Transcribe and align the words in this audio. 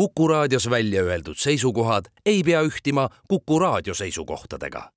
Kuku 0.00 0.28
raadios 0.28 0.70
välja 0.70 1.02
öeldud 1.02 1.36
seisukohad 1.36 2.04
ei 2.26 2.42
pea 2.42 2.62
ühtima 2.62 3.08
Kuku 3.28 3.58
raadio 3.58 3.94
seisukohtadega. 3.94 4.90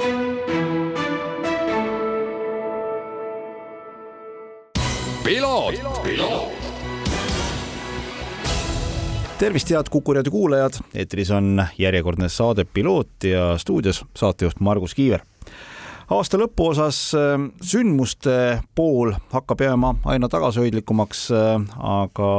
tervist, 9.39 9.69
head 9.69 9.85
Kuku 9.89 10.13
raadio 10.13 10.31
kuulajad, 10.31 10.73
eetris 10.95 11.31
on 11.31 11.65
järjekordne 11.77 12.29
saade 12.29 12.63
Piloot 12.63 13.23
ja 13.23 13.57
stuudios 13.57 14.05
saatejuht 14.15 14.59
Margus 14.59 14.95
Kiiver 14.95 15.19
aasta 16.13 16.37
lõpuosas 16.39 16.97
äh, 17.17 17.33
sündmuste 17.63 18.35
pool 18.75 19.13
hakkab 19.31 19.63
jääma 19.65 19.93
aina 20.09 20.29
tagasihoidlikumaks, 20.31 21.23
äh, 21.33 21.55
aga 21.89 22.29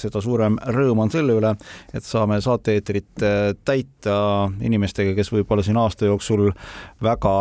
seda 0.00 0.22
suurem 0.24 0.58
rõõm 0.74 1.04
on 1.04 1.12
selle 1.12 1.36
üle, 1.38 1.54
et 1.94 2.06
saame 2.06 2.40
saate-eetrit 2.42 3.24
äh, 3.26 3.38
täita 3.66 4.16
inimestega, 4.64 5.14
kes 5.18 5.32
võib-olla 5.34 5.64
siin 5.66 5.80
aasta 5.80 6.10
jooksul 6.10 6.50
väga 7.04 7.34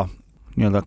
nii-öelda 0.56 0.86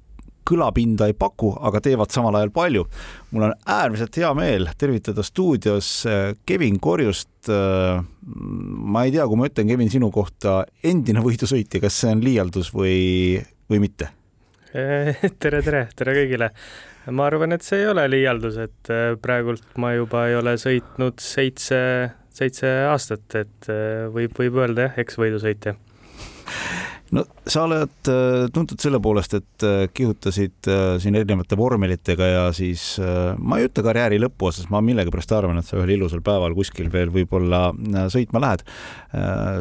kõlapinda 0.48 1.06
ei 1.06 1.14
paku, 1.14 1.52
aga 1.62 1.80
teevad 1.82 2.10
samal 2.10 2.34
ajal 2.34 2.50
palju. 2.54 2.86
mul 3.30 3.46
on 3.46 3.52
äärmiselt 3.70 4.16
hea 4.18 4.32
meel 4.34 4.66
tervitada 4.78 5.22
stuudios 5.22 6.02
Kevin 6.46 6.80
Korjust. 6.80 7.46
ma 7.46 9.04
ei 9.04 9.12
tea, 9.12 9.26
kui 9.26 9.38
ma 9.38 9.46
ütlen, 9.46 9.70
Kevin, 9.70 9.90
sinu 9.90 10.10
kohta 10.10 10.64
endine 10.82 11.22
võidusõitja, 11.22 11.80
kas 11.80 12.00
see 12.02 12.10
on 12.10 12.24
liialdus 12.26 12.74
või, 12.74 13.38
või 13.70 13.86
mitte? 13.86 14.10
tere, 15.42 15.60
tere, 15.60 15.82
tere 15.92 16.14
kõigile. 16.16 16.48
ma 17.12 17.26
arvan, 17.28 17.52
et 17.52 17.64
see 17.66 17.82
ei 17.82 17.90
ole 17.90 18.06
liialdus, 18.08 18.56
et 18.62 18.92
äh, 18.92 19.12
praegult 19.20 19.66
ma 19.82 19.92
juba 19.92 20.26
ei 20.30 20.36
ole 20.38 20.54
sõitnud 20.60 21.20
seitse, 21.20 21.80
seitse 22.32 22.70
aastat, 22.88 23.26
et 23.36 23.68
äh, 23.72 24.06
võib, 24.14 24.32
võib 24.38 24.62
öelda 24.62 24.88
jah, 24.88 25.02
eksvõidusõitja 25.04 25.76
no 27.12 27.24
sa 27.48 27.64
oled 27.66 28.10
äh, 28.10 28.46
tuntud 28.54 28.80
selle 28.80 29.00
poolest, 29.02 29.34
et 29.36 29.66
äh, 29.66 29.84
kihutasid 29.92 30.68
äh, 30.70 30.82
siin 31.02 31.16
erinevate 31.18 31.58
vormelitega 31.58 32.28
ja 32.28 32.42
siis 32.56 32.96
ma 33.02 33.58
ei 33.58 33.68
ütle 33.68 33.84
karjääri 33.84 34.20
lõpuosas, 34.22 34.68
ma 34.72 34.80
millegipärast 34.84 35.34
arvan, 35.36 35.60
et 35.60 35.68
sa 35.68 35.78
ühel 35.80 35.96
ilusal 35.96 36.22
päeval 36.24 36.54
kuskil 36.56 36.88
veel 36.92 37.12
võib-olla 37.12 37.70
sõitma 38.12 38.40
lähed. 38.42 38.62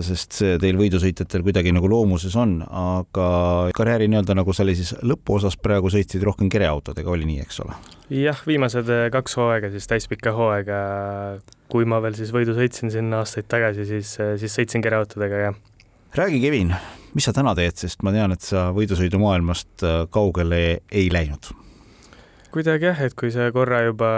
sest 0.06 0.38
see 0.40 0.58
teil 0.62 0.78
võidusõitjatel 0.80 1.44
kuidagi 1.46 1.74
nagu 1.76 1.90
loomuses 1.92 2.36
on, 2.40 2.60
aga 2.66 3.28
karjääri 3.76 4.08
nii-öelda 4.12 4.36
nagu 4.38 4.54
sa 4.56 4.64
oli 4.66 4.78
siis 4.80 4.94
lõpuosas 5.04 5.58
praegu 5.62 5.92
sõitsid 5.92 6.24
rohkem 6.26 6.50
kereautodega, 6.52 7.12
oli 7.12 7.28
nii, 7.28 7.42
eks 7.46 7.62
ole? 7.66 7.76
jah, 8.12 8.40
viimased 8.48 8.90
kaks 9.12 9.38
hooaega 9.40 9.72
siis 9.74 9.90
täispikka 9.92 10.36
hooaega, 10.36 10.80
kui 11.72 11.88
ma 11.88 12.02
veel 12.04 12.16
siis 12.20 12.32
võidu 12.36 12.56
sõitsin 12.58 12.94
siin 12.94 13.12
aastaid 13.18 13.50
tagasi, 13.52 13.88
siis, 13.90 14.16
siis 14.40 14.60
sõitsin 14.60 14.84
kereautodega, 14.84 15.46
jah. 15.50 15.60
Räägi, 16.16 16.42
Kevin 16.42 16.76
mis 17.16 17.28
sa 17.28 17.34
täna 17.36 17.54
teed, 17.58 17.76
sest 17.80 18.04
ma 18.06 18.14
tean, 18.16 18.34
et 18.36 18.46
sa 18.46 18.70
võidusõidumaailmast 18.76 19.84
äh, 19.88 19.98
kaugele 20.14 20.62
ei 20.92 21.10
läinud? 21.14 21.52
kuidagi 22.52 22.90
jah, 22.90 23.04
et 23.08 23.14
kui 23.16 23.32
sa 23.32 23.46
korra 23.56 23.86
juba 23.86 24.12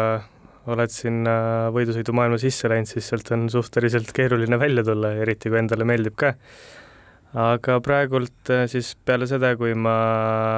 oled 0.74 0.90
sinna 0.90 1.34
võidusõidumaailma 1.76 2.40
sisse 2.42 2.70
läinud, 2.72 2.90
siis 2.90 3.10
sealt 3.12 3.30
on 3.36 3.46
suhteliselt 3.52 4.10
keeruline 4.16 4.58
välja 4.58 4.86
tulla, 4.88 5.12
eriti 5.22 5.52
kui 5.52 5.60
endale 5.60 5.86
meeldib 5.86 6.16
ka. 6.18 6.34
aga 7.44 7.78
praegult 7.86 8.54
äh, 8.54 8.66
siis 8.72 8.94
peale 9.06 9.30
seda, 9.30 9.54
kui 9.58 9.74
ma 9.78 9.98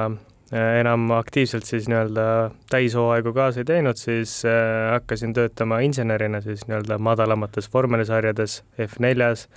äh, 0.08 0.78
enam 0.80 1.10
aktiivselt 1.16 1.68
siis 1.68 1.88
nii-öelda 1.92 2.26
täishooaegu 2.72 3.32
kaasa 3.36 3.64
ei 3.64 3.68
teinud, 3.72 4.00
siis 4.00 4.38
hakkasin 4.44 5.36
töötama 5.36 5.80
insenerina 5.84 6.40
siis 6.44 6.64
nii-öelda 6.68 7.00
madalamates 7.00 7.68
vormelisarjades 7.72 8.62
F4-s, 8.88 9.48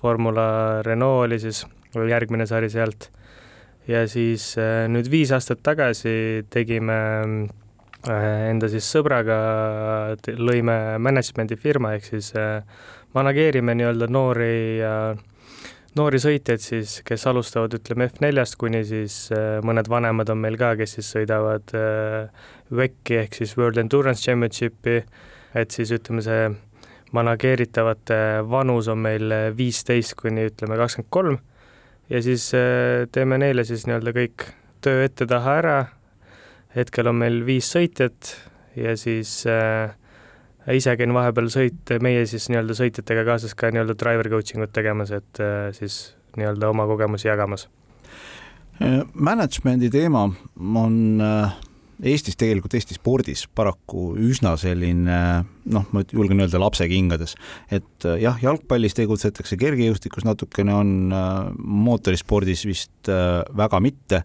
Formula 0.00 0.82
Renault 0.86 1.26
oli 1.26 1.38
siis 1.42 1.64
järgmine 1.94 2.46
sari 2.46 2.70
sealt. 2.70 3.10
ja 3.88 4.02
siis 4.08 4.52
äh, 4.60 4.84
nüüd 4.92 5.08
viis 5.08 5.30
aastat 5.32 5.62
tagasi 5.64 6.44
tegime 6.52 6.96
äh, 8.04 8.50
enda 8.50 8.68
siis 8.68 8.84
sõbraga, 8.84 9.38
lõime 10.36 10.98
management'i 11.00 11.56
firma, 11.56 11.94
ehk 11.96 12.04
siis 12.04 12.34
äh, 12.36 12.60
manageerime 13.16 13.74
nii-öelda 13.74 14.10
noori 14.12 14.52
noori 15.96 16.20
sõitjaid 16.20 16.60
siis, 16.60 16.98
kes 17.02 17.26
alustavad, 17.26 17.78
ütleme 17.80 18.10
F4-st 18.10 18.60
kuni 18.60 18.84
siis 18.84 19.16
mõned 19.64 19.88
vanemad 19.88 20.28
on 20.30 20.44
meil 20.44 20.60
ka, 20.60 20.74
kes 20.76 20.98
siis 20.98 21.08
sõidavad 21.16 21.72
WEC-i 22.70 23.22
ehk 23.24 23.40
siis 23.40 23.56
World 23.56 23.80
Endurance 23.80 24.22
Championshipi, 24.22 25.00
et 25.56 25.74
siis 25.74 25.90
ütleme, 25.96 26.22
see 26.22 26.44
manageeritavate 27.16 28.18
vanus 28.50 28.88
on 28.92 28.98
meil 29.04 29.32
viisteist 29.56 30.16
kuni 30.18 30.48
ütleme 30.50 30.76
kakskümmend 30.80 31.10
kolm 31.10 31.38
ja 32.10 32.22
siis 32.22 32.50
äh, 32.54 33.06
teeme 33.12 33.38
neile 33.40 33.64
siis 33.68 33.86
nii-öelda 33.88 34.14
kõik 34.16 34.48
töö 34.84 35.04
ette-taha 35.06 35.56
ära. 35.62 35.78
hetkel 36.76 37.08
on 37.10 37.18
meil 37.20 37.40
viis 37.46 37.70
sõitjat 37.74 38.34
ja 38.76 38.96
siis 38.96 39.40
äh, 39.46 39.94
ise 40.74 40.94
käin 41.00 41.14
vahepeal 41.14 41.48
sõit, 41.52 41.96
meie 42.04 42.26
siis 42.28 42.48
nii-öelda 42.52 42.76
sõitjatega 42.76 43.24
kaasas 43.28 43.54
ka 43.58 43.72
nii-öelda 43.72 43.96
driver 43.98 44.30
coaching 44.30 44.64
ut 44.64 44.72
tegemas, 44.72 45.12
et 45.12 45.42
äh, 45.42 45.70
siis 45.76 46.14
nii-öelda 46.36 46.70
oma 46.70 46.86
kogemusi 46.86 47.28
jagamas. 47.28 47.68
Management'i 49.14 49.90
teema 49.90 50.28
on 50.60 50.98
äh, 51.24 51.56
Eestis 51.98 52.36
tegelikult, 52.38 52.76
Eesti 52.78 52.94
spordis 52.94 53.42
paraku 53.58 54.12
üsna 54.22 54.52
selline 54.60 55.18
noh, 55.74 55.86
ma 55.90 56.04
julgen 56.06 56.44
öelda 56.44 56.60
lapsekingades, 56.62 57.34
et 57.74 58.06
äh, 58.06 58.20
jah, 58.22 58.38
jalgpallis 58.42 58.94
tegutsetakse, 58.94 59.58
kergejõustikus 59.58 60.26
natukene 60.28 60.76
on, 60.78 60.92
äh, 61.10 61.32
mootorispordis 61.58 62.62
vist 62.68 63.10
äh, 63.10 63.42
väga 63.56 63.82
mitte. 63.82 64.22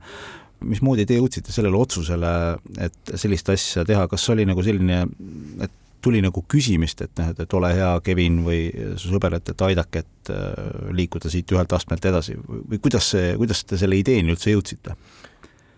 mismoodi 0.63 1.03
te 1.05 1.17
jõudsite 1.17 1.51
sellele 1.51 1.75
otsusele, 1.75 2.29
et 2.79 3.15
sellist 3.19 3.49
asja 3.49 3.83
teha, 3.83 4.05
kas 4.07 4.29
oli 4.29 4.45
nagu 4.47 4.63
selline, 4.63 5.01
et 5.65 5.73
tuli 6.03 6.21
nagu 6.21 6.45
küsimist, 6.47 7.01
et 7.01 7.11
noh, 7.17 7.33
et 7.33 7.53
ole 7.57 7.73
hea, 7.73 7.89
Kevin 8.05 8.43
või 8.45 8.69
su 8.95 9.09
sõber, 9.09 9.39
et, 9.39 9.49
et 9.49 9.61
aidake, 9.65 10.03
et 10.03 10.31
liikuda 10.93 11.31
siit 11.31 11.51
ühelt 11.51 11.73
astmelt 11.73 12.05
edasi 12.05 12.37
või 12.37 12.79
kuidas 12.79 13.09
see, 13.15 13.33
kuidas 13.39 13.63
te 13.67 13.79
selle 13.79 13.97
ideeni 13.99 14.31
üldse 14.35 14.53
jõudsite? 14.53 14.95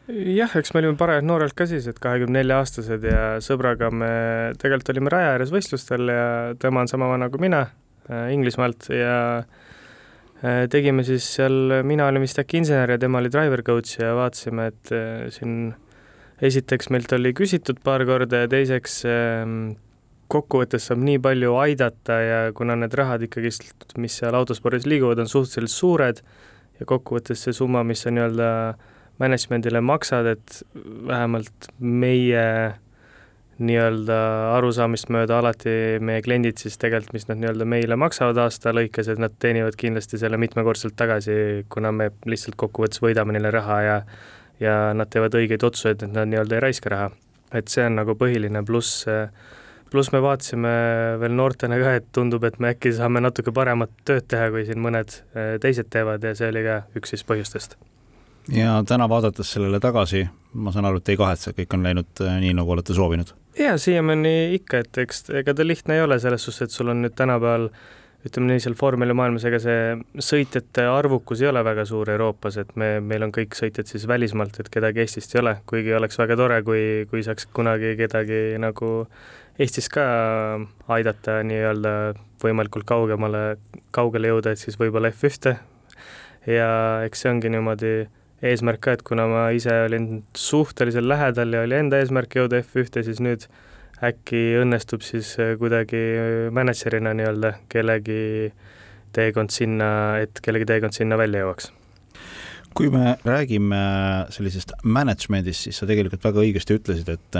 Jah, 0.07 0.51
eks 0.59 0.73
me 0.73 0.81
olime 0.81 0.97
parajalt 0.99 1.25
noorelt 1.25 1.55
ka 1.57 1.65
siis, 1.69 1.87
et 1.89 1.99
kahekümne 2.01 2.39
nelja 2.39 2.59
aastased 2.61 3.05
ja 3.09 3.21
sõbraga 3.43 3.89
me 3.93 4.09
tegelikult 4.61 4.91
olime 4.93 5.13
raja 5.13 5.31
ääres 5.35 5.53
võistlustel 5.53 6.11
ja 6.11 6.27
tema 6.61 6.83
on 6.83 6.91
sama 6.91 7.09
vana 7.09 7.29
kui 7.33 7.41
mina 7.47 7.63
äh, 7.65 8.27
Inglismaalt 8.35 8.89
ja 8.93 9.15
äh, 9.41 10.65
tegime 10.71 11.05
siis 11.07 11.27
seal, 11.37 11.81
mina 11.87 12.09
olin 12.09 12.25
vist 12.25 12.39
äkki 12.41 12.61
insener 12.61 12.95
ja 12.95 13.01
tema 13.01 13.21
oli 13.21 13.33
driver 13.33 13.65
coach 13.65 13.97
ja 13.99 14.13
vaatasime, 14.17 14.69
et 14.73 14.93
äh, 14.93 15.25
siin 15.33 15.73
esiteks 16.45 16.91
meilt 16.93 17.13
oli 17.15 17.33
küsitud 17.33 17.81
paar 17.83 18.05
korda 18.05 18.45
ja 18.45 18.51
teiseks 18.51 19.01
äh, 19.09 19.45
kokkuvõttes 20.29 20.89
saab 20.89 21.01
nii 21.05 21.17
palju 21.21 21.53
aidata 21.61 22.21
ja 22.21 22.41
kuna 22.57 22.77
need 22.77 22.93
rahad 22.97 23.25
ikkagist, 23.25 23.71
mis 24.01 24.21
seal 24.21 24.37
autospordis 24.37 24.85
liiguvad, 24.89 25.21
on 25.21 25.29
suhteliselt 25.29 25.73
suured 25.73 26.21
ja 26.79 26.85
kokkuvõttes 26.89 27.45
see 27.45 27.55
summa, 27.55 27.85
mis 27.87 28.05
on 28.05 28.17
nii-öelda 28.19 28.51
äh, 28.69 28.91
management'ile 29.19 29.81
maksad, 29.81 30.27
et 30.35 30.61
vähemalt 31.07 31.69
meie 31.79 32.45
nii-öelda 33.55 34.15
arusaamist 34.57 35.07
mööda 35.15 35.37
alati 35.39 35.73
meie 36.03 36.23
kliendid 36.25 36.59
siis 36.59 36.75
tegelikult, 36.81 37.13
mis 37.15 37.27
nad 37.29 37.39
nii-öelda 37.39 37.67
meile 37.71 37.95
maksavad 37.99 38.39
aasta 38.43 38.73
lõikes, 38.75 39.09
et 39.11 39.21
nad 39.21 39.35
teenivad 39.39 39.77
kindlasti 39.79 40.19
selle 40.19 40.39
mitmekordselt 40.41 40.97
tagasi, 40.99 41.65
kuna 41.71 41.93
me 41.95 42.09
lihtsalt 42.27 42.57
kokkuvõttes 42.59 43.03
võidame 43.03 43.35
neile 43.35 43.53
raha 43.55 43.81
ja 43.85 43.99
ja 44.59 44.73
nad 44.95 45.09
teevad 45.11 45.35
õigeid 45.35 45.63
otsuseid, 45.67 46.03
et 46.03 46.11
nad 46.15 46.29
nii-öelda 46.31 46.55
ei 46.55 46.65
raiska 46.69 46.91
raha. 46.91 47.09
et 47.55 47.67
see 47.71 47.85
on 47.85 47.95
nagu 47.95 48.15
põhiline, 48.19 48.63
pluss 48.67 49.05
pluss 49.91 50.11
me 50.11 50.19
vaatasime 50.23 50.71
veel 51.21 51.35
noortena 51.35 51.77
ka, 51.79 51.95
et 51.99 52.07
tundub, 52.11 52.43
et 52.43 52.59
me 52.59 52.73
äkki 52.73 52.91
saame 52.95 53.21
natuke 53.23 53.51
paremat 53.55 53.91
tööd 54.03 54.27
teha, 54.27 54.49
kui 54.51 54.65
siin 54.67 54.81
mõned 54.83 55.19
teised 55.63 55.91
teevad 55.91 56.23
ja 56.23 56.35
see 56.35 56.51
oli 56.51 56.63
ka 56.65 56.81
üks 56.99 57.15
siis 57.15 57.23
põhjustest 57.27 57.77
ja 58.53 58.83
täna 58.87 59.09
vaadates 59.09 59.51
sellele 59.55 59.79
tagasi, 59.79 60.25
ma 60.53 60.71
saan 60.71 60.85
aru, 60.89 61.01
et 61.01 61.09
ei 61.13 61.19
kahetse, 61.19 61.53
kõik 61.57 61.73
on 61.77 61.85
läinud 61.85 62.23
äh, 62.23 62.39
nii, 62.43 62.53
nagu 62.57 62.71
olete 62.75 62.93
soovinud? 62.97 63.33
jaa, 63.59 63.77
siiamaani 63.81 64.55
ikka, 64.59 64.83
et 64.83 65.03
eks 65.05 65.29
ega 65.41 65.53
ta 65.55 65.65
lihtne 65.65 65.95
ei 65.95 66.03
ole 66.03 66.19
selles 66.19 66.43
suhtes, 66.43 66.67
et 66.67 66.75
sul 66.75 66.91
on 66.91 67.01
nüüd 67.05 67.15
tänapäeval 67.17 67.69
ütleme 68.25 68.49
nii, 68.49 68.61
seal 68.63 68.75
vormeli 68.79 69.13
maailmas, 69.17 69.45
ega 69.45 69.59
see 69.61 70.21
sõitjate 70.23 70.87
arvukus 70.89 71.43
ei 71.43 71.49
ole 71.51 71.61
väga 71.65 71.85
suur 71.85 72.09
Euroopas, 72.09 72.57
et 72.61 72.73
me, 72.79 72.95
meil 72.99 73.27
on 73.27 73.33
kõik 73.33 73.53
sõitjad 73.57 73.89
siis 73.89 74.07
välismaalt, 74.09 74.57
et 74.59 74.71
kedagi 74.73 75.03
Eestist 75.03 75.35
ei 75.35 75.43
ole, 75.43 75.55
kuigi 75.69 75.93
oleks 75.93 76.17
väga 76.19 76.37
tore, 76.39 76.61
kui, 76.65 76.83
kui 77.11 77.23
saaks 77.25 77.47
kunagi 77.53 77.93
kedagi 77.99 78.41
nagu 78.61 78.91
Eestis 79.61 79.87
ka 79.93 80.05
aidata 80.91 81.37
nii-öelda 81.47 81.93
võimalikult 82.43 82.87
kaugemale, 82.89 83.45
kaugele 83.95 84.33
jõuda, 84.33 84.51
et 84.51 84.59
siis 84.59 84.75
võib-olla 84.81 85.13
F1-te 85.13 85.55
ja 86.49 86.69
eks 87.05 87.23
see 87.23 87.31
ongi 87.31 87.53
niimoodi 87.53 87.93
eesmärk 88.51 88.81
ka, 88.85 88.95
et 88.95 89.03
kuna 89.05 89.27
ma 89.31 89.45
ise 89.55 89.73
olin 89.85 90.23
suhteliselt 90.37 91.07
lähedal 91.07 91.53
ja 91.55 91.63
oli 91.65 91.79
enda 91.79 92.01
eesmärk 92.01 92.37
jõuda 92.39 92.61
F1-te, 92.63 93.03
siis 93.07 93.21
nüüd 93.23 93.47
äkki 94.05 94.41
õnnestub 94.61 95.05
siis 95.05 95.33
äh, 95.39 95.55
kuidagi 95.59 96.01
mänedžerina 96.55 97.15
nii-öelda 97.17 97.55
kellegi 97.71 98.21
teekond 99.15 99.53
sinna, 99.55 99.89
et 100.23 100.41
kellegi 100.43 100.67
teekond 100.69 100.95
sinna 100.97 101.17
välja 101.19 101.45
jõuaks. 101.45 101.71
Kui 102.75 102.89
me 102.91 103.15
räägime 103.23 103.77
sellisest 104.35 104.73
management'ist, 104.83 105.69
siis 105.69 105.77
sa 105.79 105.87
tegelikult 105.87 106.25
väga 106.25 106.43
õigesti 106.43 106.75
ütlesid, 106.75 107.13
et 107.13 107.37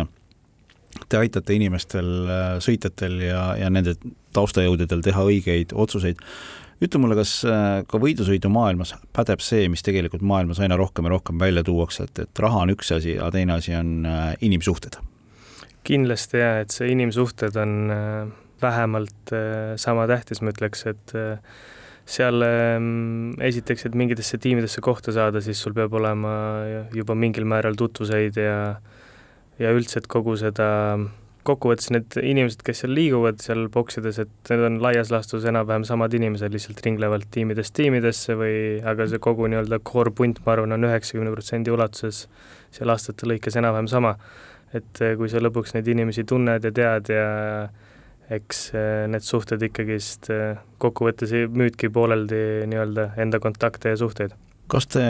te 1.10 1.20
aitate 1.20 1.58
inimestel, 1.58 2.12
sõitjatel 2.64 3.18
ja, 3.28 3.42
ja 3.60 3.72
nende 3.74 3.96
taustajõududel 4.36 5.04
teha 5.06 5.26
õigeid 5.28 5.74
otsuseid. 5.76 6.22
ütle 6.84 7.00
mulle, 7.00 7.16
kas 7.20 7.34
ka 7.88 8.00
võidusõidumaailmas 8.00 8.96
pädeb 9.16 9.44
see, 9.44 9.68
mis 9.72 9.84
tegelikult 9.84 10.24
maailmas 10.24 10.60
aina 10.60 10.78
rohkem 10.80 11.08
ja 11.08 11.16
rohkem 11.16 11.40
välja 11.40 11.64
tuuakse, 11.64 12.08
et, 12.08 12.20
et 12.20 12.40
raha 12.40 12.64
on 12.64 12.74
üks 12.76 12.92
asi, 12.96 13.18
aga 13.20 13.32
teine 13.38 13.60
asi 13.60 13.76
on 13.76 14.08
inimsuhted? 14.42 15.00
kindlasti 15.86 16.42
jaa, 16.42 16.64
et 16.64 16.74
see 16.74 16.90
inimsuhted 16.96 17.56
on 17.62 17.76
vähemalt 18.62 19.34
äh, 19.34 19.76
sama 19.76 20.08
tähtis, 20.08 20.42
ma 20.42 20.54
ütleks, 20.54 20.86
et 20.90 21.16
äh, 21.18 21.40
seal 22.06 22.44
ähm, 22.46 23.34
esiteks, 23.42 23.88
et 23.88 23.98
mingitesse 23.98 24.40
tiimidesse 24.42 24.82
kohta 24.86 25.14
saada, 25.16 25.42
siis 25.42 25.62
sul 25.62 25.76
peab 25.78 25.94
olema 25.98 26.36
juba 26.94 27.16
mingil 27.18 27.48
määral 27.50 27.78
tutvuseid 27.80 28.38
ja 28.40 28.58
ja 29.62 29.72
üldse, 29.76 30.02
et 30.02 30.08
kogu 30.12 30.36
seda, 30.40 30.68
kokkuvõttes 31.46 31.92
need 31.94 32.18
inimesed, 32.20 32.64
kes 32.66 32.84
seal 32.84 32.94
liiguvad 32.98 33.40
seal 33.44 33.68
boksides, 33.72 34.20
et 34.24 34.52
need 34.52 34.66
on 34.68 34.80
laias 34.84 35.12
laastus 35.14 35.46
enam-vähem 35.50 35.86
samad 35.88 36.16
inimesed, 36.18 36.54
lihtsalt 36.54 36.82
ringlevad 36.86 37.28
tiimidest 37.36 37.76
tiimidesse 37.78 38.38
või 38.40 38.58
aga 38.88 39.08
see 39.12 39.22
kogu 39.24 39.50
nii-öelda 39.52 39.80
core 39.86 40.14
punt, 40.16 40.42
ma 40.46 40.56
arvan, 40.56 40.76
on 40.76 40.90
üheksakümne 40.90 41.34
protsendi 41.34 41.74
ulatuses 41.74 42.26
seal 42.76 42.92
aastate 42.94 43.30
lõikes 43.30 43.60
enam-vähem 43.62 43.92
sama. 43.92 44.18
et 44.76 45.00
äh, 45.00 45.14
kui 45.16 45.30
sa 45.32 45.40
lõpuks 45.40 45.72
neid 45.76 45.88
inimesi 45.88 46.26
tunned 46.28 46.66
ja 46.66 46.72
tead 46.76 47.12
ja 47.14 47.28
eks 48.36 48.72
äh, 48.76 49.06
need 49.08 49.24
suhted 49.24 49.62
ikkagist 49.64 50.28
kokkuvõttes 50.82 51.32
müüdki 51.54 51.92
pooleldi 51.94 52.66
nii-öelda 52.68 53.14
enda 53.22 53.40
kontakte 53.40 53.94
ja 53.94 54.02
suhteid. 54.02 54.34
Kas 54.72 54.88
te 54.90 55.04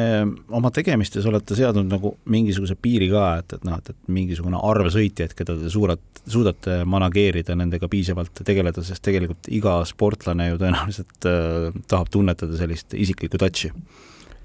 oma 0.55 0.71
tegemistes 0.73 1.25
olete 1.29 1.55
seadnud 1.57 1.87
nagu 1.91 2.15
mingisuguse 2.31 2.75
piiri 2.79 3.07
ka, 3.11 3.25
et, 3.41 3.55
et 3.57 3.67
noh, 3.67 3.77
et, 3.79 3.91
et 3.93 4.11
mingisugune 4.11 4.59
arv 4.59 4.89
sõitjaid, 4.93 5.35
keda 5.37 5.55
te 5.59 5.71
suurat, 5.71 6.01
suudate 6.27 6.81
manageerida, 6.89 7.55
nendega 7.57 7.89
piisavalt 7.91 8.43
tegeleda, 8.47 8.83
sest 8.85 9.03
tegelikult 9.05 9.49
iga 9.53 9.77
sportlane 9.87 10.49
ju 10.49 10.59
tõenäoliselt 10.61 11.29
äh, 11.31 11.79
tahab 11.91 12.11
tunnetada 12.13 12.59
sellist 12.59 12.97
isiklikku 12.97 13.39
touch'i? 13.41 13.71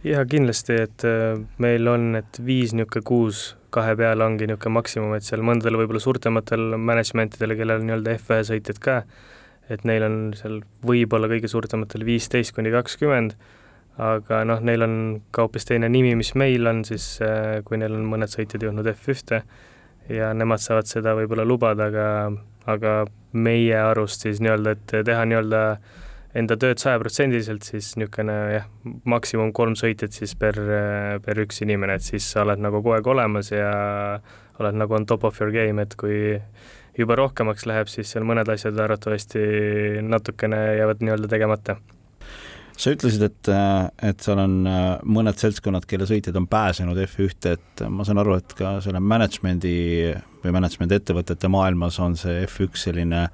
jaa, 0.07 0.25
kindlasti, 0.25 0.79
et 0.87 1.05
äh, 1.09 1.41
meil 1.61 1.91
on, 1.91 2.15
et 2.21 2.41
viis 2.45 2.75
niisugune 2.77 3.05
kuus 3.07 3.51
kahe 3.75 3.97
peale 3.99 4.25
ongi 4.25 4.49
niisugune 4.49 4.79
maksimum, 4.79 5.15
et 5.17 5.27
seal 5.27 5.45
mõndadel 5.47 5.79
võib-olla 5.81 6.03
suurtematel 6.03 6.75
managementidel, 6.79 7.57
kellel 7.59 7.85
nii-öelda 7.85 8.17
F1 8.19 8.49
sõitjad 8.53 8.81
ka, 8.83 9.01
et 9.71 9.85
neil 9.89 10.07
on 10.07 10.21
seal 10.39 10.61
võib-olla 10.87 11.31
kõige 11.31 11.51
suurtematel 11.51 12.07
viisteist 12.07 12.55
kuni 12.57 12.73
kakskümmend, 12.75 13.37
aga 14.01 14.45
noh, 14.49 14.61
neil 14.65 14.85
on 14.87 14.95
ka 15.35 15.45
hoopis 15.47 15.69
teine 15.69 15.91
nimi, 15.93 16.15
mis 16.19 16.33
meil 16.39 16.69
on 16.71 16.85
siis, 16.89 17.13
äh, 17.25 17.61
kui 17.67 17.81
neil 17.81 17.97
on 17.97 18.07
mõned 18.09 18.33
sõitjad 18.33 18.65
jõudnud 18.65 18.89
F1-te 18.95 19.43
ja 20.11 20.31
nemad 20.37 20.63
saavad 20.63 20.89
seda 20.89 21.15
võib-olla 21.19 21.45
lubada, 21.47 21.91
aga, 21.91 22.07
aga 22.71 22.95
meie 23.37 23.77
arust 23.79 24.25
siis 24.27 24.41
nii-öelda, 24.43 24.77
et 24.77 24.95
teha 25.07 25.27
nii-öelda 25.29 25.63
enda 26.41 26.57
tööd 26.63 26.79
sajaprotsendiliselt, 26.81 27.67
siis 27.67 27.93
niisugune 27.99 28.37
jah, 28.55 28.67
maksimum 29.11 29.53
kolm 29.55 29.77
sõitjat 29.79 30.15
siis 30.15 30.37
per, 30.39 30.59
per 31.25 31.43
üks 31.43 31.61
inimene, 31.67 31.99
et 31.99 32.07
siis 32.07 32.27
sa 32.33 32.45
oled 32.47 32.63
nagu 32.63 32.81
kogu 32.81 32.95
aeg 32.97 33.11
olemas 33.11 33.51
ja 33.53 33.71
oled 34.61 34.79
nagu 34.79 34.95
on 34.97 35.09
top 35.11 35.27
of 35.27 35.41
your 35.43 35.53
game, 35.55 35.83
et 35.83 35.97
kui 35.99 36.39
juba 36.99 37.19
rohkemaks 37.19 37.67
läheb, 37.67 37.91
siis 37.91 38.11
seal 38.15 38.27
mõned 38.29 38.49
asjad 38.51 38.79
arvatavasti 38.79 39.41
natukene 40.07 40.63
jäävad 40.79 41.03
nii-öelda 41.03 41.31
tegemata 41.33 41.81
sa 42.81 42.95
ütlesid, 42.95 43.23
et, 43.27 43.51
et 44.09 44.25
seal 44.25 44.41
on 44.41 44.55
mõned 45.05 45.37
seltskonnad, 45.41 45.85
kelle 45.89 46.09
sõitjad 46.09 46.37
on 46.41 46.47
pääsenud 46.51 46.99
F1-te, 47.05 47.53
et 47.59 47.85
ma 47.93 48.07
saan 48.09 48.23
aru, 48.23 48.39
et 48.41 48.55
ka 48.57 48.79
selle 48.85 49.03
management'i 49.05 49.75
või 50.41 50.55
management 50.57 50.97
ettevõtete 50.97 51.51
maailmas 51.53 52.01
on 52.01 52.17
see 52.17 52.41
F1 52.47 52.81
selline 52.81 53.27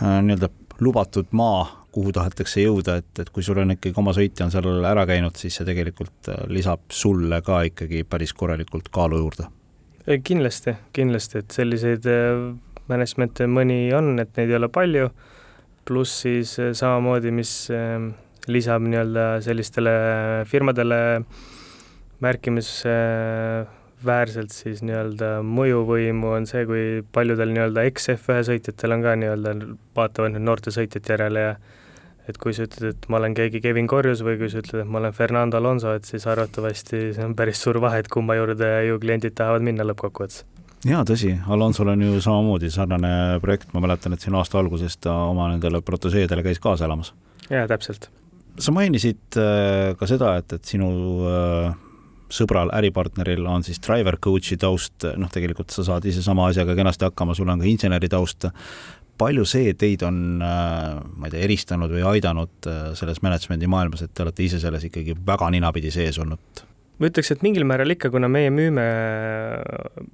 nii-öelda 0.00 0.48
lubatud 0.82 1.30
maa, 1.36 1.82
kuhu 1.92 2.12
tahetakse 2.14 2.64
jõuda, 2.64 2.96
et, 3.02 3.10
et 3.20 3.30
kui 3.32 3.44
sul 3.44 3.60
on 3.62 3.74
ikkagi 3.74 3.98
oma 4.00 4.14
sõitja 4.16 4.46
on 4.46 4.52
seal 4.54 4.86
ära 4.88 5.04
käinud, 5.08 5.36
siis 5.38 5.58
see 5.58 5.68
tegelikult 5.68 6.30
äh, 6.32 6.44
lisab 6.52 6.86
sulle 6.92 7.42
ka 7.44 7.62
ikkagi 7.68 8.04
päris 8.08 8.32
korralikult 8.36 8.88
kaalu 8.94 9.20
juurde. 9.20 9.48
kindlasti, 10.24 10.74
kindlasti, 10.96 11.42
et 11.42 11.54
selliseid 11.54 12.08
äh, 12.10 12.46
management'e 12.88 13.46
mõni 13.46 13.84
on, 13.96 14.16
et 14.22 14.32
neid 14.40 14.50
ei 14.50 14.58
ole 14.58 14.72
palju, 14.72 15.10
pluss 15.88 16.22
siis 16.24 16.56
äh, 16.62 16.72
samamoodi, 16.78 17.32
mis 17.34 17.52
lisab 18.50 18.82
nii-öelda 18.82 19.26
sellistele 19.44 19.92
firmadele 20.50 20.98
märkimis 22.22 22.70
väärselt 24.02 24.50
siis 24.54 24.82
nii-öelda 24.82 25.28
mõjuvõimu 25.46 26.32
on 26.36 26.48
see, 26.50 26.64
kui 26.66 26.82
paljudel 27.14 27.52
nii-öelda 27.54 27.84
eks-F1 27.90 28.48
sõitjatel 28.50 28.96
on 28.96 29.04
ka 29.04 29.14
nii-öelda, 29.20 29.54
vaatavad 29.94 30.34
nüüd 30.34 30.46
noorte 30.48 30.74
sõitjate 30.74 31.14
järele 31.14 31.46
ja 31.46 31.54
et 32.30 32.38
kui 32.38 32.54
sa 32.54 32.66
ütled, 32.66 32.94
et 32.94 33.08
ma 33.10 33.18
olen 33.18 33.34
keegi 33.36 33.62
Kevin 33.64 33.88
Korjus 33.90 34.22
või 34.26 34.38
kui 34.40 34.50
sa 34.52 34.62
ütled, 34.62 34.84
et 34.84 34.90
ma 34.90 35.00
olen 35.00 35.14
Fernando 35.16 35.58
Alonso, 35.58 35.94
et 35.96 36.06
siis 36.08 36.26
arvatavasti 36.30 37.04
see 37.16 37.26
on 37.26 37.34
päris 37.38 37.62
suur 37.62 37.80
vahe, 37.82 38.02
et 38.02 38.10
kumma 38.12 38.38
juurde 38.38 38.70
ju 38.86 39.00
kliendid 39.02 39.34
tahavad 39.38 39.66
minna 39.66 39.86
lõppkokkuvõttes. 39.88 40.44
Jaa, 40.88 41.02
tõsi, 41.06 41.32
Alonsol 41.52 41.92
on 41.94 42.02
ju 42.06 42.18
samamoodi 42.22 42.70
sarnane 42.72 43.12
projekt, 43.42 43.70
ma 43.74 43.82
mäletan, 43.84 44.14
et 44.14 44.24
siin 44.24 44.34
aasta 44.38 44.58
alguses 44.60 44.96
ta 45.02 45.14
oma 45.28 45.48
nendele 45.52 45.82
proteseedele 45.84 46.44
käis 46.46 46.60
kaasa 46.62 46.88
elamas. 46.88 47.12
jaa, 47.50 47.66
täpselt. 47.70 48.10
sa 48.58 48.74
mainisid 48.74 49.38
äh, 49.38 49.94
ka 49.98 50.08
seda, 50.10 50.36
et, 50.42 50.52
et 50.58 50.64
sinu 50.74 50.88
äh, 51.28 51.76
sõbral, 52.32 52.72
äripartneril 52.74 53.46
on 53.46 53.64
siis 53.66 53.80
driver 53.84 54.18
coach'i 54.22 54.56
taust, 54.56 55.06
noh, 55.16 55.30
tegelikult 55.30 55.70
sa 55.70 55.84
saad 55.86 56.06
ise 56.08 56.24
sama 56.24 56.48
asjaga 56.48 56.74
kenasti 56.78 57.06
hakkama, 57.10 57.36
sul 57.36 57.52
on 57.52 57.62
ka 57.62 57.68
inseneri 57.68 58.10
taust. 58.12 58.48
palju 59.22 59.44
see 59.46 59.74
teid 59.78 60.02
on, 60.02 60.42
äh, 60.42 60.98
ma 60.98 61.28
ei 61.28 61.30
tea, 61.30 61.46
eristanud 61.46 61.92
või 61.92 62.02
aidanud 62.14 62.70
selles 62.98 63.22
management'i 63.22 63.70
maailmas, 63.70 64.02
et 64.02 64.14
te 64.14 64.24
olete 64.24 64.42
ise 64.42 64.60
selles 64.60 64.84
ikkagi 64.88 65.14
väga 65.26 65.50
ninapidi 65.50 65.90
sees 65.94 66.18
olnud? 66.18 66.66
Ma 67.00 67.08
ütleks, 67.08 67.32
et 67.34 67.42
mingil 67.42 67.64
määral 67.66 67.94
ikka, 67.94 68.10
kuna 68.12 68.28
meie 68.30 68.50
müüme 68.52 68.84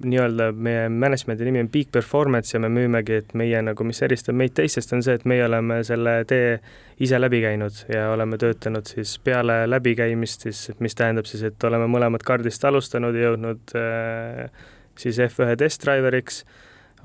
nii-öelda, 0.05 0.49
meie 0.55 0.87
management'i 0.93 1.45
nimi 1.47 1.61
on 1.63 1.69
Peak 1.73 1.91
Performance 1.93 2.55
ja 2.55 2.61
me 2.63 2.69
müümegi, 2.73 3.19
et 3.23 3.33
meie 3.37 3.61
nagu, 3.65 3.85
mis 3.85 3.99
eristab 4.05 4.37
meid 4.39 4.55
teistest, 4.57 4.93
on 4.95 5.03
see, 5.05 5.17
et 5.19 5.25
meie 5.29 5.43
oleme 5.45 5.81
selle 5.87 6.15
tee 6.29 6.55
ise 7.03 7.19
läbi 7.19 7.41
käinud 7.43 7.83
ja 7.91 8.09
oleme 8.13 8.39
töötanud 8.41 8.89
siis 8.89 9.17
peale 9.23 9.61
läbikäimist 9.69 10.47
siis, 10.47 10.65
mis 10.83 10.97
tähendab 10.97 11.29
siis, 11.29 11.43
et 11.51 11.67
oleme 11.67 11.87
mõlemad 11.91 12.23
kardist 12.25 12.65
alustanud 12.67 13.15
ja 13.15 13.29
jõudnud 13.29 13.75
äh, 13.79 14.67
siis 14.99 15.19
F1 15.29 15.59
test 15.59 15.83
driver'iks, 15.85 16.43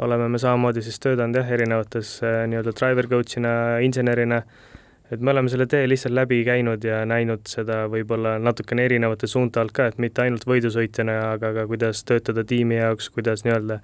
oleme 0.03 0.31
me 0.33 0.41
samamoodi 0.43 0.83
siis 0.87 0.99
töötanud 1.03 1.43
jah, 1.43 1.51
erinevates 1.59 2.17
äh, 2.25 2.45
nii-öelda 2.51 2.75
driver 2.79 3.11
coach'ina, 3.11 3.55
insenerina 3.87 4.43
et 5.15 5.23
me 5.25 5.33
oleme 5.33 5.51
selle 5.53 5.67
tee 5.71 5.87
lihtsalt 5.89 6.15
läbi 6.17 6.41
käinud 6.47 6.85
ja 6.85 7.03
näinud 7.09 7.47
seda 7.51 7.85
võib-olla 7.91 8.37
natukene 8.43 8.87
erinevate 8.89 9.31
suunte 9.31 9.63
alt 9.63 9.75
ka, 9.77 9.89
et 9.91 10.01
mitte 10.03 10.25
ainult 10.25 10.47
võidusõitjana, 10.49 11.21
aga 11.35 11.53
ka 11.59 11.69
kuidas 11.71 12.03
töötada 12.09 12.45
tiimi 12.49 12.81
jaoks, 12.81 13.11
kuidas 13.15 13.45
nii-öelda 13.47 13.79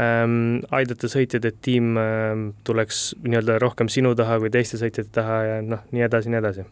ähm, 0.00 0.60
aidata 0.74 1.10
sõitjaid, 1.10 1.48
et 1.48 1.58
tiim 1.64 1.96
ähm, 2.00 2.46
tuleks 2.68 3.10
nii-öelda 3.24 3.58
rohkem 3.62 3.90
sinu 3.92 4.14
taha 4.18 4.38
kui 4.42 4.52
teiste 4.52 4.80
sõitjate 4.80 5.12
taha 5.18 5.42
ja 5.48 5.58
noh, 5.66 5.84
nii 5.92 6.08
edasi, 6.08 6.32
nii 6.32 6.42
edasi 6.42 6.68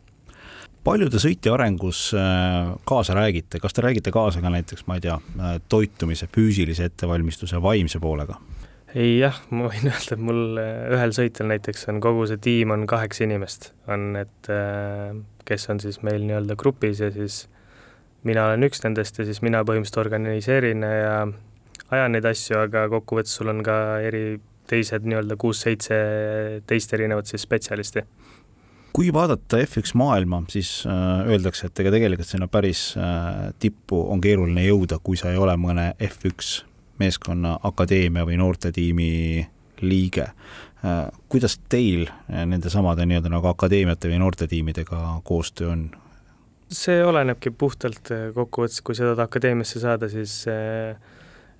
palju 0.84 1.10
te 1.12 1.20
sõitja 1.20 1.52
arengus 1.54 2.06
äh, 2.16 2.70
kaasa 2.88 3.16
räägite, 3.16 3.60
kas 3.60 3.76
te 3.76 3.84
räägite 3.84 4.12
kaasa 4.14 4.40
ka 4.40 4.52
näiteks, 4.52 4.86
ma 4.88 4.96
ei 4.96 5.04
tea, 5.04 5.18
äh, 5.36 5.58
toitumise, 5.68 6.28
füüsilise 6.32 6.88
ettevalmistuse, 6.88 7.60
vaimse 7.62 8.00
poolega? 8.00 8.38
Ei 8.94 9.18
jah, 9.20 9.36
ma 9.54 9.68
võin 9.70 9.88
öelda, 9.92 10.16
et 10.16 10.24
mul 10.24 10.60
äh, 10.60 10.88
ühel 10.96 11.14
sõitjal 11.16 11.50
näiteks 11.52 11.86
on 11.92 12.00
kogu 12.02 12.26
see 12.30 12.40
tiim 12.42 12.74
on 12.74 12.86
kaheksa 12.90 13.24
inimest, 13.26 13.70
on, 13.90 14.12
et 14.20 14.50
äh, 14.52 15.14
kes 15.48 15.68
on 15.72 15.82
siis 15.82 16.00
meil 16.06 16.24
nii-öelda 16.26 16.56
grupis 16.60 17.02
ja 17.02 17.10
siis 17.14 17.44
mina 18.26 18.48
olen 18.48 18.66
üks 18.66 18.82
nendest 18.84 19.20
ja 19.20 19.26
siis 19.28 19.40
mina 19.46 19.62
põhimõtteliselt 19.66 20.02
organiseerin 20.04 20.84
ja 20.84 21.14
ajan 21.90 22.14
neid 22.14 22.26
asju, 22.28 22.58
aga 22.66 22.88
kokkuvõttes 22.92 23.38
sul 23.38 23.50
on 23.52 23.62
ka 23.66 23.76
eri 24.06 24.40
teised 24.70 25.06
nii-öelda 25.08 25.34
kuus-seitse 25.40 25.96
teist 26.68 26.92
erinevat 26.94 27.30
siis 27.30 27.42
spetsialisti. 27.42 28.04
kui 28.94 29.12
vaadata 29.14 29.58
F1 29.64 29.94
maailma, 29.98 30.42
siis 30.50 30.82
äh, 30.86 31.30
öeldakse, 31.30 31.70
et 31.70 31.82
ega 31.82 31.94
tegelikult 31.94 32.28
sinna 32.28 32.50
päris 32.50 32.90
tippu 33.62 34.02
on 34.10 34.20
keeruline 34.20 34.66
jõuda, 34.66 34.98
kui 35.02 35.18
sa 35.18 35.30
ei 35.30 35.38
ole 35.38 35.54
mõne 35.58 35.92
F1 35.98 36.69
meeskonna 37.00 37.58
akadeemia 37.66 38.26
või 38.28 38.38
noortetiimi 38.40 39.10
liige. 39.80 40.26
kuidas 41.28 41.58
teil 41.68 42.06
nende 42.28 42.70
samade 42.72 43.04
nii-öelda 43.04 43.28
nagu 43.32 43.48
akadeemiate 43.50 44.08
või 44.08 44.20
noortetiimidega 44.22 45.20
koostöö 45.24 45.72
on? 45.72 45.90
see 46.72 47.02
olenebki 47.04 47.50
puhtalt 47.50 48.12
kokkuvõttes, 48.34 48.80
kui 48.84 48.94
sa 48.94 49.10
tahad 49.10 49.24
akadeemiasse 49.26 49.80
saada, 49.82 50.08
siis 50.08 50.44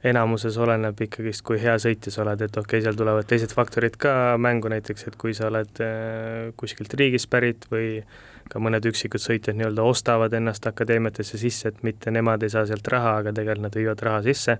enamuses 0.04 0.56
oleneb 0.60 1.00
ikkagist, 1.04 1.42
kui 1.44 1.60
hea 1.60 1.74
sõitja 1.80 2.12
sa 2.12 2.22
oled, 2.24 2.40
et 2.40 2.56
okei 2.56 2.78
okay,, 2.78 2.84
seal 2.84 2.96
tulevad 2.96 3.28
teised 3.28 3.52
faktorid 3.52 3.98
ka 4.00 4.12
mängu, 4.40 4.70
näiteks 4.72 5.10
et 5.10 5.18
kui 5.20 5.34
sa 5.36 5.50
oled 5.50 5.82
äh, 5.84 6.52
kuskilt 6.60 6.94
riigist 6.96 7.28
pärit 7.32 7.66
või 7.72 8.00
ka 8.50 8.62
mõned 8.62 8.86
üksikud 8.88 9.22
sõitjad 9.22 9.58
nii-öelda 9.58 9.84
ostavad 9.84 10.32
ennast 10.36 10.66
akadeemiatesse 10.70 11.38
sisse, 11.40 11.70
et 11.70 11.84
mitte 11.86 12.12
nemad 12.14 12.42
ei 12.42 12.52
saa 12.52 12.64
sealt 12.68 12.88
raha, 12.88 13.18
aga 13.20 13.34
tegelikult 13.36 13.68
nad 13.68 13.76
viivad 13.76 14.04
raha 14.08 14.24
sisse. 14.24 14.56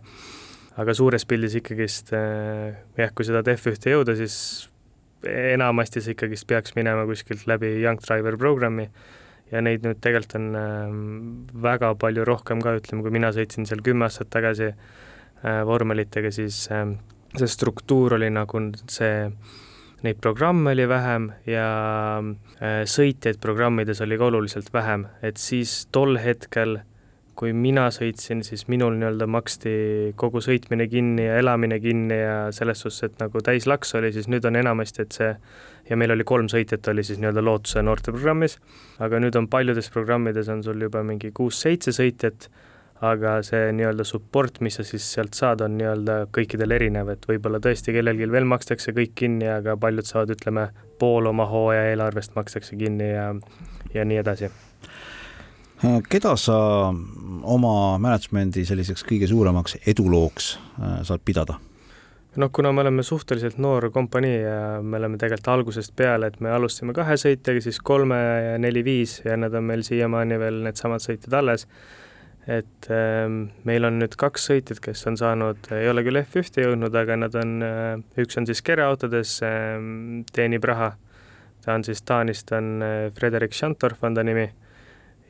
Aga 0.81 0.97
suures 0.97 1.27
pildis 1.29 1.57
ikkagist 1.61 2.13
äh, 2.17 2.77
jah, 2.99 3.15
kui 3.15 3.27
tahad 3.29 3.49
F1-e 3.53 3.95
jõuda, 3.95 4.17
siis 4.19 4.37
enamasti 5.27 6.01
see 6.01 6.15
ikkagist 6.17 6.49
peaks 6.49 6.77
minema 6.79 7.05
kuskilt 7.09 7.47
läbi 7.51 7.75
Young 7.83 8.01
Driver 8.01 8.39
programmi. 8.41 8.89
Ja 9.51 9.59
neid 9.67 9.83
nüüd 9.83 9.99
tegelikult 9.99 10.37
on 10.39 10.51
äh, 10.55 10.93
väga 11.65 11.95
palju 12.01 12.25
rohkem 12.29 12.63
ka, 12.63 12.77
ütleme, 12.79 13.03
kui 13.05 13.15
mina 13.15 13.33
sõitsin 13.35 13.67
seal 13.69 13.83
kümme 13.85 14.07
aastat 14.07 14.31
tagasi 14.33 14.71
äh, 14.71 15.63
vormelitega, 15.67 16.31
siis 16.33 16.63
äh, 16.71 16.87
see 17.35 17.51
struktuur 17.51 18.15
oli 18.17 18.31
nagu 18.33 18.63
see, 18.91 19.27
neid 20.07 20.21
programme 20.23 20.71
oli 20.71 20.87
vähem 20.89 21.33
ja 21.51 21.67
äh, 22.23 22.85
sõitjaid 22.89 23.41
programmides 23.43 24.01
oli 24.07 24.19
ka 24.21 24.31
oluliselt 24.31 24.71
vähem, 24.75 25.09
et 25.27 25.43
siis 25.43 25.83
tol 25.93 26.17
hetkel 26.23 26.79
kui 27.41 27.55
mina 27.57 27.87
sõitsin, 27.95 28.43
siis 28.45 28.67
minul 28.69 28.99
nii-öelda 29.01 29.25
maksti 29.31 29.71
kogu 30.21 30.43
sõitmine 30.45 30.85
kinni 30.93 31.25
ja 31.25 31.39
elamine 31.41 31.79
kinni 31.81 32.19
ja 32.19 32.35
selles 32.53 32.83
suhtes, 32.85 33.07
et 33.07 33.23
nagu 33.23 33.41
täislaks 33.45 33.95
oli, 33.97 34.11
siis 34.13 34.29
nüüd 34.29 34.45
on 34.45 34.59
enamasti, 34.61 35.07
et 35.07 35.17
see 35.17 35.31
ja 35.89 35.97
meil 35.97 36.13
oli 36.13 36.27
kolm 36.29 36.51
sõitjat, 36.53 36.91
oli 36.93 37.05
siis 37.07 37.21
nii-öelda 37.23 37.45
Lootuse 37.45 37.85
noorteprogrammis, 37.87 38.59
aga 39.01 39.23
nüüd 39.25 39.39
on 39.41 39.49
paljudes 39.49 39.89
programmides 39.95 40.51
on 40.53 40.61
sul 40.67 40.85
juba 40.85 41.01
mingi 41.07 41.33
kuus-seitse 41.37 41.97
sõitjat, 41.97 42.51
aga 43.09 43.39
see 43.47 43.71
nii-öelda 43.73 44.05
support, 44.05 44.61
mis 44.61 44.77
sa 44.77 44.85
siis 44.85 45.07
sealt 45.15 45.39
saad, 45.39 45.65
on 45.65 45.79
nii-öelda 45.81 46.19
kõikidel 46.37 46.77
erinev, 46.77 47.09
et 47.15 47.25
võib-olla 47.25 47.63
tõesti 47.65 47.97
kellelgi 47.97 48.29
veel 48.29 48.49
makstakse 48.53 48.93
kõik 48.93 49.17
kinni, 49.23 49.49
aga 49.49 49.79
paljud 49.81 50.09
saavad, 50.09 50.37
ütleme, 50.37 50.69
pool 51.01 51.33
oma 51.33 51.49
hooaja 51.49 51.89
eelarvest 51.95 52.37
makstakse 52.37 52.77
kinni 52.77 53.15
ja, 53.15 53.31
ja 53.97 54.05
nii 54.05 54.21
edasi 54.21 54.53
keda 55.81 56.37
sa 56.37 56.57
oma 57.43 57.75
management'i 58.03 58.67
selliseks 58.69 59.05
kõige 59.09 59.29
suuremaks 59.31 59.79
edulooks 59.89 60.55
äh, 60.57 61.01
saad 61.09 61.25
pidada? 61.25 61.57
noh, 62.37 62.51
kuna 62.55 62.71
me 62.73 62.85
oleme 62.85 63.03
suhteliselt 63.03 63.57
noor 63.59 63.89
kompanii 63.91 64.37
ja 64.43 64.59
me 64.83 65.01
oleme 65.01 65.19
tegelikult 65.19 65.49
algusest 65.51 65.97
peale, 65.97 66.29
et 66.31 66.39
me 66.41 66.53
alustasime 66.55 66.95
kahe 66.95 67.17
sõitjaga, 67.19 67.63
siis 67.65 67.81
kolme 67.83 68.21
ja 68.21 68.53
neli-viis 68.63 69.17
ja 69.25 69.35
nad 69.41 69.57
on 69.59 69.67
meil 69.67 69.83
siiamaani 69.87 70.39
veel 70.39 70.61
needsamad 70.69 71.03
sõitjad 71.03 71.35
alles, 71.41 71.67
et 72.47 72.87
ähm, 72.95 73.43
meil 73.67 73.89
on 73.89 73.99
nüüd 73.99 74.15
kaks 74.21 74.47
sõitjat, 74.53 74.79
kes 74.85 75.03
on 75.11 75.19
saanud, 75.19 75.73
ei 75.75 75.91
ole 75.91 76.07
küll 76.07 76.23
F1-te 76.23 76.69
jõudnud, 76.69 76.95
aga 77.03 77.19
nad 77.19 77.35
on 77.41 77.59
äh,, 77.67 77.91
üks 78.23 78.39
on 78.39 78.47
siis 78.47 78.63
kereautodes 78.63 79.41
äh,, 79.47 79.75
teenib 80.37 80.71
raha, 80.71 80.93
ta 81.65 81.75
on 81.75 81.89
siis 81.89 82.07
Taanist, 82.07 82.55
on 82.55 82.77
äh, 82.79 82.97
Frederik 83.19 83.59
Schantorf 83.59 84.07
on 84.07 84.15
ta 84.15 84.23
nimi 84.27 84.47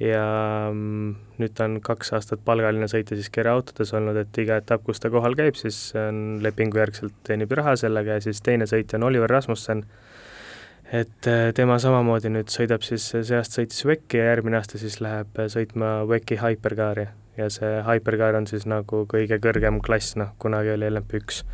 ja 0.01 0.25
mm, 0.73 1.13
nüüd 1.41 1.53
ta 1.57 1.67
on 1.69 1.77
kaks 1.85 2.15
aastat 2.17 2.43
palgaline 2.45 2.89
sõitja 2.89 3.19
siis 3.19 3.29
kereautodes 3.33 3.93
olnud, 3.97 4.17
et 4.17 4.39
iga 4.41 4.57
etapp, 4.61 4.85
kus 4.87 5.03
ta 5.03 5.11
kohal 5.13 5.37
käib, 5.39 5.59
siis 5.61 5.79
on 5.99 6.41
lepingu 6.45 6.81
järgselt 6.81 7.17
teenib 7.27 7.53
raha 7.59 7.77
sellega 7.81 8.17
ja 8.17 8.25
siis 8.25 8.41
teine 8.45 8.69
sõitja 8.71 8.97
on 8.99 9.09
Oliver 9.11 9.31
Rasmussen, 9.31 9.85
et 10.91 11.29
äh, 11.29 11.51
tema 11.57 11.77
samamoodi 11.83 12.33
nüüd 12.33 12.53
sõidab 12.53 12.85
siis, 12.87 13.11
see 13.13 13.37
aasta 13.37 13.61
sõitis 13.61 13.85
WEC-i 13.87 14.23
ja 14.23 14.31
järgmine 14.33 14.61
aasta 14.61 14.81
siis 14.81 14.99
läheb 15.05 15.43
sõitma 15.53 15.99
WEC-i 16.09 16.41
Hypercari 16.41 17.07
ja 17.37 17.51
see 17.53 17.83
Hypercar 17.85 18.41
on 18.41 18.49
siis 18.49 18.65
nagu 18.69 19.05
kõige 19.11 19.37
kõrgem 19.43 19.83
klass, 19.85 20.17
noh, 20.21 20.33
kunagi 20.41 20.73
oli 20.79 20.89
LMP1. 20.89 21.45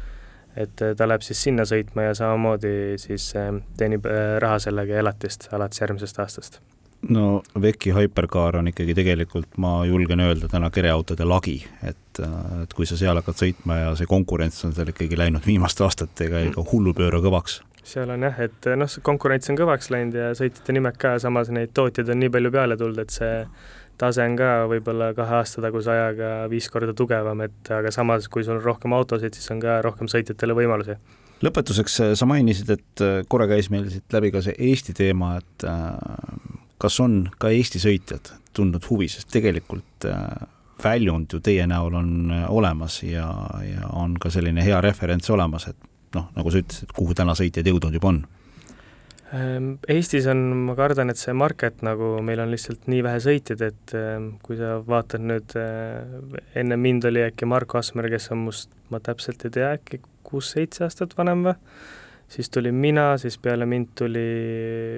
et 0.55 0.87
äh, 0.87 0.95
ta 0.95 1.11
läheb 1.11 1.27
siis 1.27 1.43
sinna 1.43 1.67
sõitma 1.67 2.07
ja 2.07 2.15
samamoodi 2.23 2.95
siis 3.03 3.33
äh, 3.35 3.51
teenib 3.77 4.07
raha 4.39 4.63
sellega 4.63 5.01
ja 5.01 5.03
elatist 5.03 5.51
alates 5.51 5.83
järgmisest 5.83 6.23
aastast 6.23 6.63
no 7.09 7.43
Veki 7.63 7.93
Hypercar 7.95 8.57
on 8.57 8.69
ikkagi 8.71 8.95
tegelikult, 8.97 9.57
ma 9.63 9.79
julgen 9.87 10.21
öelda 10.25 10.49
täna 10.51 10.71
kereautode 10.75 11.27
lagi, 11.29 11.59
et, 11.83 12.21
et 12.63 12.75
kui 12.77 12.89
sa 12.89 12.99
seal 12.99 13.19
hakkad 13.21 13.41
sõitma 13.43 13.81
ja 13.83 13.95
see 13.99 14.09
konkurents 14.11 14.65
on 14.67 14.75
seal 14.77 14.93
ikkagi 14.93 15.19
läinud 15.19 15.47
viimaste 15.47 15.85
aastatega 15.87 16.47
ikka 16.51 16.67
hullupööra 16.73 17.21
kõvaks. 17.25 17.61
seal 17.87 18.11
on 18.11 18.27
jah, 18.27 18.41
et 18.49 18.71
noh, 18.77 18.91
see 18.91 19.05
konkurents 19.07 19.51
on 19.53 19.59
kõvaks 19.59 19.91
läinud 19.95 20.19
ja 20.19 20.31
sõitjate 20.39 20.77
nimed 20.77 20.99
ka, 21.01 21.17
samas 21.23 21.53
neid 21.55 21.75
tootjaid 21.77 22.11
on 22.13 22.23
nii 22.25 22.33
palju 22.35 22.55
peale 22.55 22.79
tulnud, 22.81 23.05
et 23.05 23.15
see 23.15 23.35
tase 24.01 24.25
on 24.25 24.35
ka 24.37 24.51
võib-olla 24.71 25.13
kahe 25.17 25.39
aasta 25.39 25.63
taguse 25.65 25.93
ajaga 25.93 26.33
viis 26.53 26.69
korda 26.73 26.93
tugevam, 26.97 27.41
et 27.47 27.71
aga 27.73 27.93
samas, 27.95 28.29
kui 28.29 28.45
sul 28.45 28.59
on 28.59 28.65
rohkem 28.65 28.97
autosid, 28.97 29.37
siis 29.37 29.49
on 29.55 29.63
ka 29.63 29.81
rohkem 29.87 30.11
sõitjatele 30.13 30.57
võimalusi. 30.59 30.99
Lõpetuseks 31.45 31.99
sa 32.17 32.29
mainisid, 32.29 32.71
et 32.73 33.03
korra 33.29 33.45
käis 33.49 33.69
meil 33.73 33.89
siit 33.93 34.13
läbi 34.13 34.31
ka 34.33 34.41
see 34.45 34.57
Eesti 34.71 34.95
teema, 34.97 35.35
et 35.37 35.67
kas 36.79 37.01
on 37.01 37.25
ka 37.39 37.51
Eesti 37.55 37.81
sõitjad 37.83 38.33
tundnud 38.57 38.85
huvi, 38.91 39.09
sest 39.13 39.31
tegelikult 39.33 40.09
äh, 40.09 40.47
väljund 40.85 41.33
ju 41.33 41.41
teie 41.45 41.67
näol 41.69 41.95
on 41.97 42.33
äh, 42.33 42.47
olemas 42.53 43.03
ja, 43.03 43.29
ja 43.65 43.91
on 43.93 44.17
ka 44.21 44.33
selline 44.33 44.65
hea 44.65 44.81
referents 44.85 45.31
olemas, 45.33 45.69
et 45.73 46.17
noh, 46.17 46.31
nagu 46.37 46.53
sa 46.53 46.63
ütlesid, 46.63 46.93
kuhu 46.97 47.17
täna 47.17 47.37
sõitjad 47.39 47.69
jõudnud 47.69 47.97
juba 47.97 48.13
on? 48.13 48.25
Ähm, 49.35 49.73
Eestis 49.91 50.29
on, 50.31 50.39
ma 50.69 50.77
kardan, 50.79 51.11
et 51.11 51.19
see 51.19 51.35
market 51.35 51.81
nagu 51.87 52.17
meil 52.23 52.41
on 52.45 52.53
lihtsalt 52.53 52.87
nii 52.91 53.03
vähe 53.03 53.19
sõitjaid, 53.25 53.65
et 53.67 53.95
ähm, 53.99 54.29
kui 54.45 54.59
sa 54.61 54.77
vaatad 54.87 55.25
nüüd, 55.25 55.57
äh, 55.59 56.37
enne 56.61 56.79
mind 56.79 57.09
oli 57.11 57.25
äkki 57.27 57.49
Marko 57.51 57.81
Asmer, 57.81 58.07
kes 58.13 58.31
on 58.37 58.45
must, 58.47 58.71
ma 58.93 59.03
täpselt 59.03 59.43
ei 59.49 59.57
tea, 59.59 59.73
äkki 59.81 60.01
kuus-seitse 60.27 60.87
aastat 60.87 61.17
vanem 61.19 61.43
või, 61.49 61.57
siis 62.29 62.51
tulin 62.51 62.75
mina, 62.75 63.15
siis 63.19 63.39
peale 63.39 63.67
mind 63.67 63.95
tuli 63.99 64.27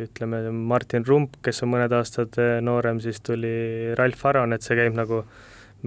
ütleme, 0.06 0.42
Martin 0.50 1.06
Rump, 1.06 1.38
kes 1.44 1.62
on 1.64 1.72
mõned 1.74 1.92
aastad 1.96 2.38
eh, 2.40 2.58
noorem, 2.64 3.00
siis 3.04 3.20
tuli 3.24 3.94
Ralf 3.98 4.24
Aron, 4.30 4.56
et 4.56 4.64
see 4.64 4.78
käib 4.78 4.96
nagu, 4.96 5.22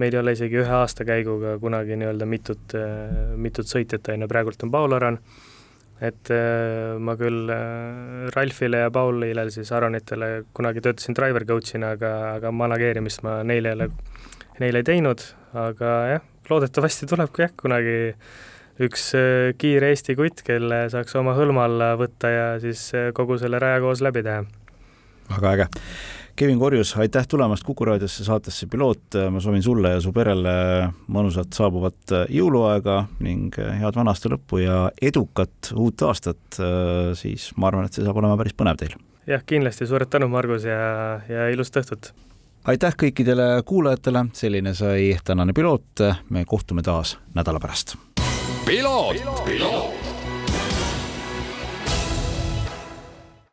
meil 0.00 0.14
ei 0.14 0.20
ole 0.22 0.36
isegi 0.36 0.60
ühe 0.62 0.76
aastakäiguga 0.82 1.56
kunagi 1.62 1.98
nii-öelda 2.00 2.28
mitut, 2.28 2.76
eh, 2.78 3.34
mitut 3.36 3.70
sõitjat, 3.70 4.12
on 4.14 4.26
ju, 4.26 4.30
praegult 4.30 4.62
on 4.66 4.72
Paul 4.74 4.96
Aron, 4.98 5.18
et 6.02 6.32
eh, 6.34 6.94
ma 6.98 7.16
küll 7.18 7.50
Ralfile 8.36 8.86
ja 8.86 8.94
Paulile, 8.94 9.48
siis 9.54 9.74
Aronitele 9.74 10.32
kunagi 10.54 10.84
töötasin 10.84 11.18
driver 11.18 11.46
coach'ina, 11.48 11.96
aga, 11.98 12.14
aga 12.36 12.54
manageerimist 12.54 13.26
ma 13.26 13.40
neile 13.46 13.74
ei 13.74 13.80
ole, 13.80 13.90
neile 14.62 14.82
ei 14.82 14.90
teinud, 14.92 15.26
aga 15.58 15.92
jah, 16.14 16.26
loodetavasti 16.50 17.10
tuleb 17.10 17.34
ka 17.34 17.48
jah, 17.48 17.54
kunagi 17.58 17.98
üks 18.80 19.12
äh, 19.18 19.52
kiire 19.58 19.92
Eesti 19.92 20.16
kutt, 20.16 20.42
kelle 20.46 20.86
saaks 20.92 21.16
oma 21.20 21.34
hõlma 21.36 21.66
alla 21.68 21.92
võtta 22.00 22.30
ja 22.32 22.48
siis 22.62 22.88
äh, 22.96 23.10
kogu 23.16 23.36
selle 23.40 23.60
raja 23.62 23.82
koos 23.84 24.02
läbi 24.04 24.24
teha. 24.24 24.44
väga 25.34 25.54
äge. 25.56 25.68
Kevin 26.36 26.56
Korjus, 26.58 26.94
aitäh 26.96 27.26
tulemast 27.28 27.64
Kuku 27.64 27.84
raadiosse 27.84 28.24
saatesse 28.24 28.66
Piloot, 28.66 29.18
ma 29.30 29.40
soovin 29.40 29.62
sulle 29.62 29.90
ja 29.92 29.98
su 30.00 30.14
perele 30.16 30.54
mõnusat 31.12 31.52
saabuvat 31.52 32.14
jõuluaega 32.32 32.94
ning 33.20 33.58
head 33.60 33.98
vana 34.00 34.14
aasta 34.14 34.32
lõppu 34.32 34.62
ja 34.62 34.78
edukat 34.96 35.74
uut 35.76 36.06
aastat, 36.08 36.40
siis 37.20 37.50
ma 37.60 37.68
arvan, 37.68 37.84
et 37.84 37.92
see 37.92 38.06
saab 38.06 38.22
olema 38.22 38.38
päris 38.40 38.56
põnev 38.56 38.80
teil. 38.80 38.96
jah, 39.28 39.44
kindlasti, 39.44 39.84
suured 39.86 40.08
tänud, 40.08 40.32
Margus, 40.32 40.64
ja, 40.64 41.20
ja 41.28 41.50
ilusat 41.52 41.82
õhtut! 41.82 42.14
aitäh 42.64 42.96
kõikidele 43.04 43.50
kuulajatele, 43.68 44.30
selline 44.32 44.72
sai 44.72 45.12
tänane 45.24 45.52
Piloot, 45.52 46.06
me 46.32 46.46
kohtume 46.48 46.80
taas 46.80 47.18
nädala 47.36 47.60
pärast 47.60 47.98
piloot, 48.64 49.16
piloot.. 49.44 50.01